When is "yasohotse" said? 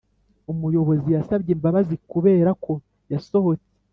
3.11-3.69